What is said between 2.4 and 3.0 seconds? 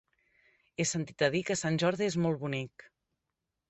bonic.